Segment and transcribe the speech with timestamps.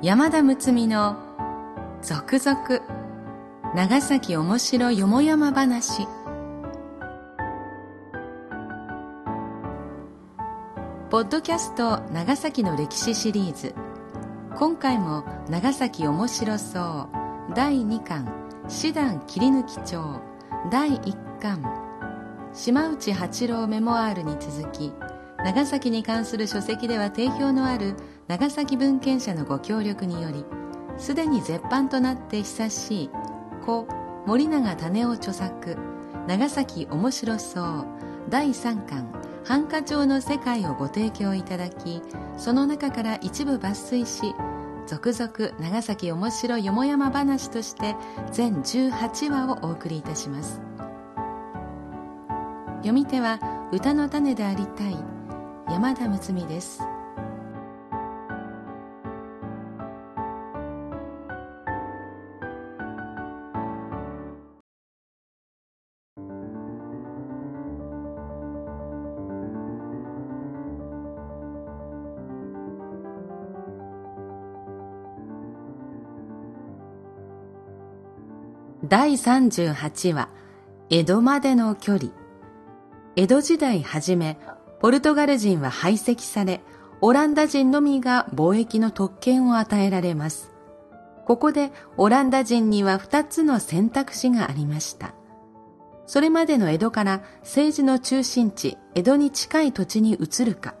[0.00, 1.16] 山田睦美の
[2.02, 2.80] 続々
[3.74, 6.06] 長崎おもしろよもやま話。
[11.10, 13.74] ポッドキャスト長崎の歴史シリーズ。
[14.54, 17.08] 今回も長崎おもしろそ
[17.50, 17.54] う。
[17.56, 18.32] 第2巻。
[18.68, 20.20] 師団切り抜き帳。
[20.70, 21.60] 第1巻。
[22.52, 24.92] 島内八郎メモアールに続き
[25.44, 27.94] 長崎に関する書籍では定評のある
[28.26, 30.44] 長崎文献者のご協力により
[30.98, 33.10] すでに絶版となって久しい
[33.64, 33.86] 故
[34.26, 35.76] 森永種夫著作
[36.26, 37.86] 長崎面白そう
[38.28, 39.12] 第3巻
[39.44, 42.02] 繁華町の世界をご提供いただき
[42.36, 44.34] その中から一部抜粋し
[44.86, 47.94] 続々長崎面白よもやま話として
[48.32, 50.62] 全18話をお送りいたします。
[52.78, 53.38] 読み手は
[53.72, 54.96] 歌の種でありたい
[55.70, 56.80] 山田睦美です。
[78.88, 80.30] 第38話
[80.88, 82.10] 江戸までの距離。
[83.16, 84.38] 江戸時代初め
[84.80, 86.60] ポルトガル人は排斥され、
[87.00, 90.52] オランダ人のみが貿易の特権を与えられます。
[91.26, 95.14] ここでオランダ人には二つの選択肢がありました。
[96.06, 100.74] それまでの江戸から政治の中心地、江戸に近い土地に移るか、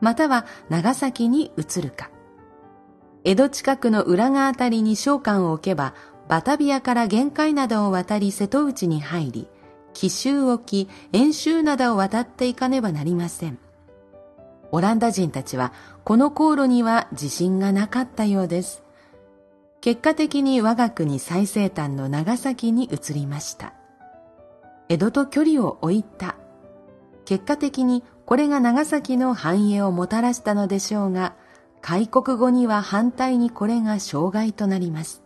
[0.00, 2.10] または長崎に移るか。
[3.24, 5.94] 江戸近くの裏側あたりに商館を置けば、
[6.28, 9.48] バタビアから限界などを渡り瀬戸内に入り、
[9.94, 13.58] 奇襲沖、演習灘を渡っていかねばなりません。
[14.72, 15.72] オランダ人たちは
[16.04, 18.82] この航路には自信がなかったようです。
[19.80, 23.74] 結果的に我が国最西端の長崎に移りました。
[24.88, 26.36] 江戸と距離を置いた。
[27.24, 31.34] 結果的にこれが長崎の繁栄をもたらしたのでしょうが、
[31.80, 35.22] 開国後には反対にこれが障害となります。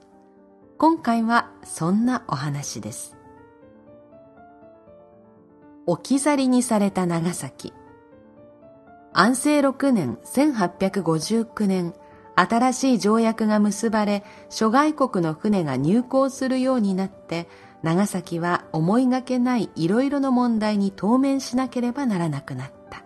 [0.77, 3.18] 今回はそんなお話です。
[5.89, 7.73] 置き去りにされた長崎。
[9.15, 11.95] 安政6年1859年、
[12.37, 17.49] 新しい条約が結ばれ、諸外国の船が入港するようになって、
[17.83, 23.03] 長崎は思いがけないいろいろの問題に当面しなければならなくなった。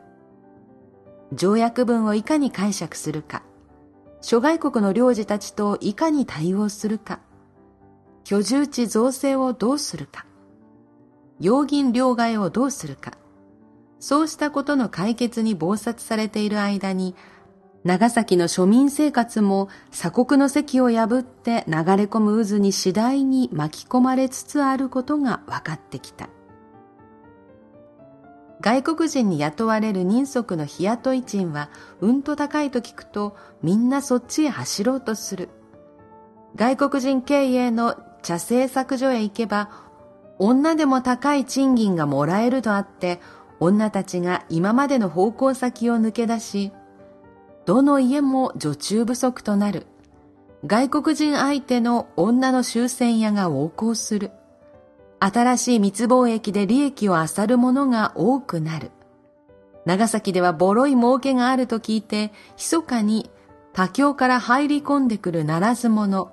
[1.33, 3.45] 条約文をいかに解釈するか、
[4.23, 7.21] 諸外国の領事たちといかに対応するか、
[8.25, 10.27] 居住地造成をどうするか、
[11.43, 13.15] 用銀両替をどうするか。
[13.99, 17.17] そうしたことの解決に忙殺されている間に、
[17.83, 26.29] 長崎の庶民生活も鎖国の席を破って流れ込む渦に次第に巻き込まれつつあることが分かってきた。
[28.61, 31.71] 外国人に雇われる人足の日雇い賃は
[32.01, 35.49] うんと高いと聞くとみんなそっちへ走ろうとする。
[36.55, 39.91] 外国人経営の茶製作所へ行けば
[40.39, 43.21] 女でも高い賃金がもらえるとあって、
[43.61, 46.73] 女たちが今までの方向先を抜け出し、
[47.65, 49.87] どの家も女中不足となる。
[50.67, 54.31] 外国人相手の女の終戦屋が横行する。
[55.21, 58.91] 新しい密貿易で利益を漁る者が多くなる。
[59.85, 63.31] 長崎ではボロい儲けがあると聞いて、密かに
[63.73, 66.33] 他境から入り込んでくるならず者、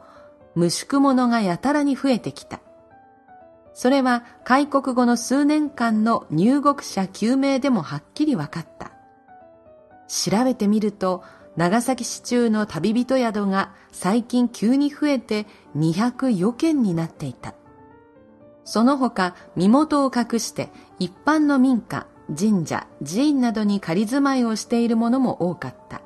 [0.55, 2.59] 無宿者がやたらに増えてきた。
[3.73, 8.91] それは開国後の数年間の入国者救命でもはっきり分かった。
[10.07, 11.23] 調べてみると、
[11.55, 15.45] 長崎市中の旅人宿が最近急に増えて
[15.77, 17.53] 204件になっていた。
[18.63, 20.69] その他、身元を隠して
[20.99, 22.07] 一般の民家、
[22.37, 26.01] 神社、寺院などに仮住まいをしているものも多かった。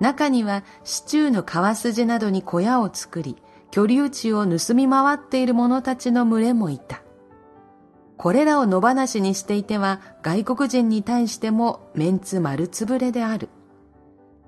[0.00, 3.36] 中には市中の川筋などに小屋を作り、
[3.74, 7.02] 居留地を盗み回っている者たちの群れもいた。
[8.16, 13.48] これらを野放しにしていては外国人に対してもメンツ丸つぶれである。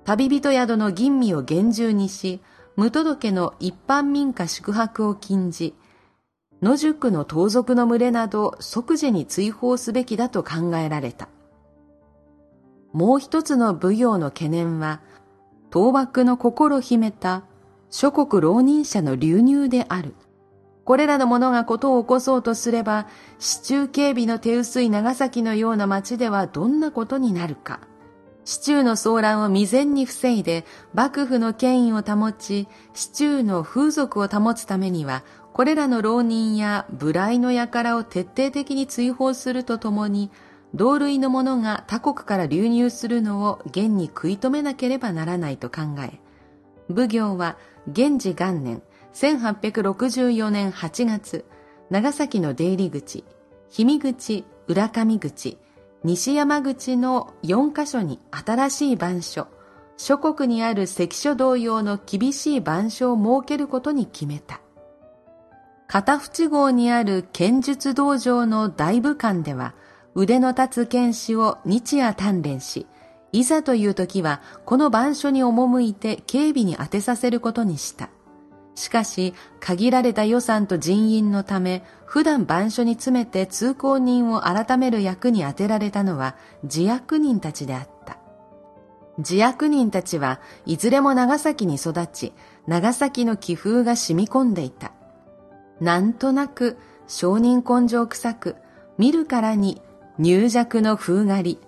[0.05, 2.39] 旅人宿の吟味を厳重にし、
[2.77, 5.75] 無届けの一般民家宿泊を禁じ、
[6.61, 11.27] 野宿の盗賊の群れなど即時に追放すべきだと考えられた。
[12.93, 15.01] もう一つの奉行の懸念は、
[15.73, 17.43] 倒幕の心秘めた
[17.89, 20.15] 諸国浪人者の流入である。
[20.83, 23.07] これらの者がことを起こそうとすれば、
[23.39, 27.81] 市中警備の手薄い長崎のような町ではどんなことになるか。
[28.45, 30.63] 市中の騒乱を未然に防いで
[30.93, 40.31] 幕府の権威を保ち、市中の風俗を保つためには、これらの浪人や無頼の輩を徹底的に追放するとともに、
[40.73, 46.21] 同類の者が他国から流入するのを現に食い止めなければならないと考え、
[46.93, 47.57] 奉行は
[47.87, 48.81] 現治元年
[49.13, 51.45] 1864年8月、
[51.89, 53.23] 長崎の出入り口、
[53.71, 55.57] 氷見口、浦上口、
[56.03, 59.47] 西山口の4カ所に新しい番所、
[59.95, 64.59] 諸国にある関所同様の厳しい番所を設けることに決めた。
[65.87, 69.73] 片淵号にある剣術道場の大部館では、
[70.13, 72.85] 腕の立つ剣士を日夜鍛錬し、
[73.31, 78.09] いざという時はこの番所に赴いて警備に当てさせることにした。
[78.75, 88.19] しかし、限られた予算と人員のため、普段番所に詰めて通行人を改める役に充てられたのは自役人たちであった。
[89.17, 92.33] 自役人たちはいずれも長崎に育ち、
[92.67, 94.91] 長崎の気風が染み込んでいた。
[95.81, 96.77] なんとなく、
[97.07, 98.55] 商人根性臭く、
[98.99, 99.81] 見るからに
[100.19, 101.66] 入弱の風狩り、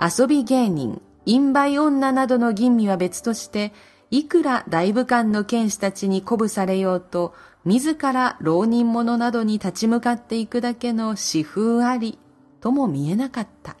[0.00, 3.72] 遊び芸人、陰売女などの吟味は別として、
[4.10, 7.34] いくら大武官の剣士たちに鼓舞されようと、
[7.64, 12.18] 自ら浪人者などに立ち向かっていくだけの私風あり、
[12.60, 13.76] とも見えなかった。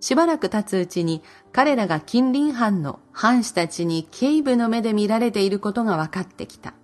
[0.00, 1.22] しばらく経つうちに
[1.52, 6.74] 彼らが近隣藩の藩士たちに警部の目で見られていることが分かってきた。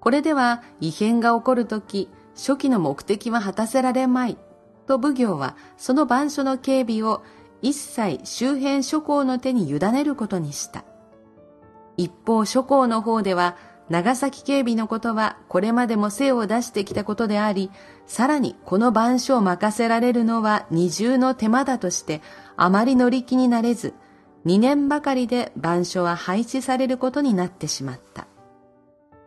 [0.00, 4.38] これでは異変が起こるとき、初期の目的は果たせられまい。
[4.86, 7.22] と奉行はその番所の警備を
[7.62, 10.84] 一切周辺諸侯の手に委ねることにした。
[11.96, 13.56] 一方諸侯の方では
[13.90, 17.70] 長崎警備のことはこれまでも精を出してきたことであり、
[18.06, 22.22] さらにこの番所を任せられるのは二重の手間だとして
[22.56, 23.94] あまり乗り気になれず、
[24.46, 28.28] 2年ばかりで番所は廃止されることになってしまった。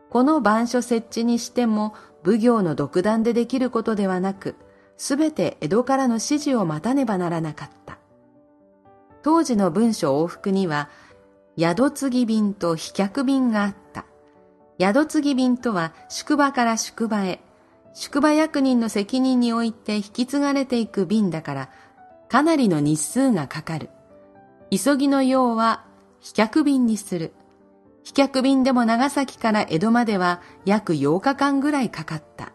[0.09, 1.93] この番所設置にしても
[2.23, 4.55] 奉行の独断でできることではなく、
[4.95, 7.82] すべて江戸からの指示を待たねばならなかった。
[9.23, 10.89] 当時の文書往復には
[11.57, 14.05] 宿継ぎ便と飛脚便があった。
[14.79, 17.39] 宿継ぎ便とは宿場から宿場へ、
[17.93, 21.69] 宿場役人の責任において引き継がれていく便だから、
[22.27, 23.89] かなりの日数がかかる。
[24.71, 25.85] 急ぎの用は
[26.19, 27.33] 飛脚便にする。
[28.03, 32.51] 飛脚便でも長崎から江戸までは約8日間ぐらいかかった。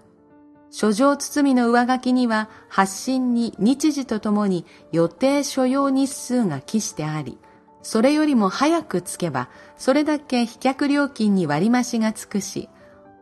[0.71, 7.39] 書状包みの上書きには発信に日時とともに予定所要日数が記してあり、
[7.83, 12.69] それよりも早くつけば、それだけ飛脚料金に割増しがつくし、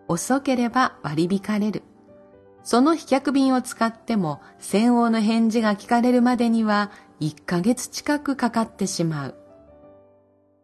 [0.08, 1.82] 遅ければ割り引かれる。
[2.62, 6.90] その飛脚便を使っても、戦王の返事が聞かれるまでには、
[7.20, 9.34] 1ヶ月近くかかってしまう。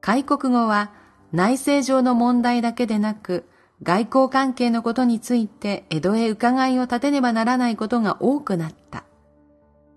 [0.01, 0.91] 開国後は、
[1.33, 3.49] 内政上の問題だけでなく、
[3.83, 9.05] 外交関係のことについて江戸へ伺いを立てねばならないことが多くなった。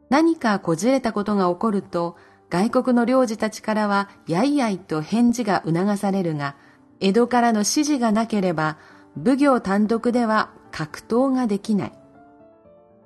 [0.10, 2.16] 何かこじれたことが起こると、
[2.50, 6.56] 外国の領事たちからはやいやいと返事が促されるが、
[7.00, 8.78] 江戸からの指示がなければ、
[9.24, 11.90] 奉行単独では格闘ができない。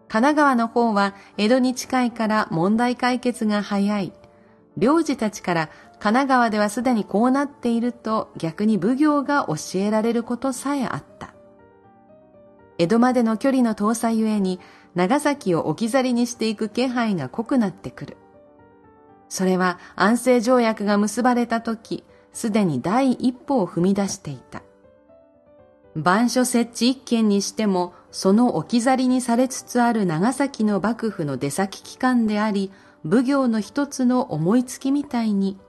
[0.07, 4.13] 神奈川の方は江戸に近いから問題解決が早い。
[4.77, 5.69] 領事たちから
[5.99, 11.33] 神奈川ではすでにこうなっていると逆に奉行が教えられることさえあった。
[12.77, 14.59] 江戸までの距離の遠さゆえに
[14.95, 18.17] 長崎を置き去りにしていく気配が濃くなってくる。
[19.27, 24.63] それは安政条約が結ばれた時、すでに第一歩を踏み出していた。
[25.95, 32.71] 番所設置一件にしても、その置き去りにされつつある長崎の幕府の出先機関であり、
[33.03, 35.59] 奉行の一つの思いつきみたいに、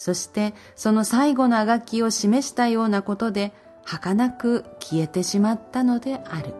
[0.00, 3.52] そしてその最後のあがきを示したようなことで、
[3.84, 6.54] 儚く消えてしまったのである。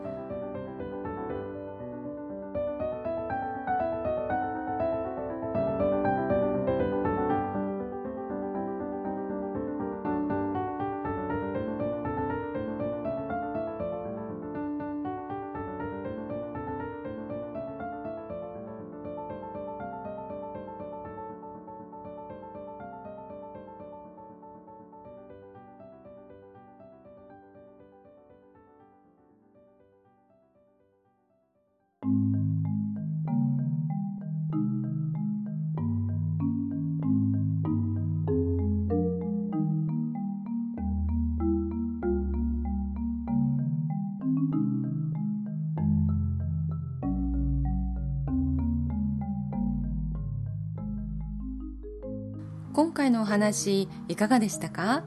[52.72, 55.04] 今回のお話いかがでしたか？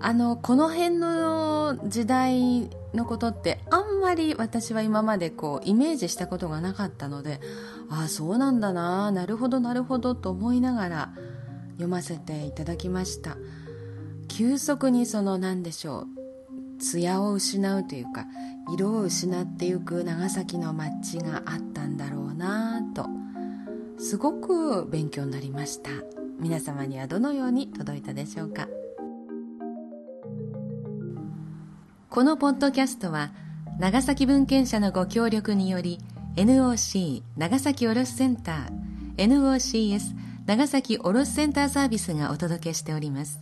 [0.00, 7.40] あのこの辺の時代のことってあんまり私は今までこうイメージしたことがなかったので
[7.88, 11.12] ああそうなんだななるほどなるほどと思いながら
[11.72, 13.36] 読ませていただきました。
[14.28, 18.26] 急速にその何でしょう艶を失うというか
[18.74, 23.06] 色を失っていく長崎の街があったんだろうなと
[23.98, 25.90] すごく勉強になりました。
[26.38, 28.68] 皆様にはどのように届いたでしょうか？
[32.10, 33.32] このポッドキャストは
[33.78, 35.98] 長崎文献社のご協力により
[36.36, 40.14] NOC 長崎卸センター NOCS
[40.46, 43.40] 長崎卸センターサービスがお届けしております。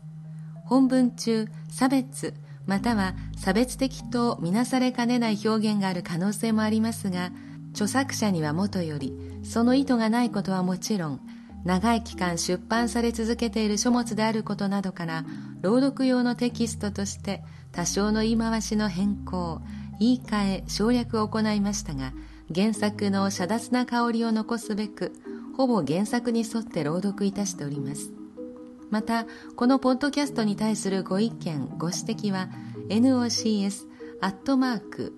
[0.65, 2.35] 本文中差別
[2.67, 7.33] または差別的とみなされかねない表現がある可能性もありますが
[7.73, 11.21] 著作者にはもとよりその意図がないことはもちろん
[11.64, 15.25] 長い期間出版され続けている書物であることなどから
[15.61, 19.61] 朗読用のテキストとして多少の言い回しの変更
[20.00, 22.12] 言い換え省略を行いましたが
[22.54, 25.12] 原作の遮奪な香りを残すべく
[25.57, 28.12] ほぼ原作に沿って朗読いたしております。
[28.90, 29.26] また
[29.57, 32.50] このポッドキャストに対するご意見ご指摘は
[32.88, 33.87] nocs
[34.21, 35.14] アットマーク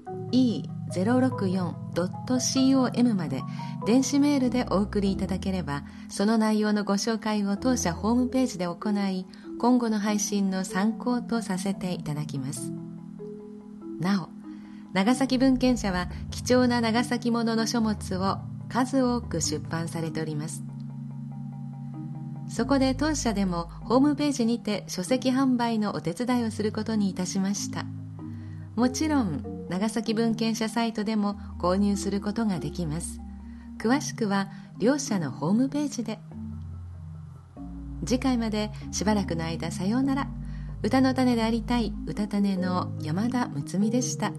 [0.95, 3.43] 064.com まで
[3.87, 9.27] 電子メールでお送りいただければその内容のご紹介を当社ホームページで行い
[9.59, 12.73] 今後の配信の参考とさせていただきます。
[14.01, 14.29] なお
[14.93, 20.63] 長崎文献社は貴重な長崎ものの書物を数多く出版されております。
[22.49, 27.85] そこで当社でもホームページにて書籍販売のお手伝いをすることにいたしました。
[28.77, 33.21] もちろん長崎文献者サイトでも購入することができます。
[33.79, 36.19] 詳しくは両社のホームページで。
[38.07, 40.29] 次回までしばらくの間さようなら。
[40.83, 44.33] 歌の種でありたい歌種の山田睦美でした。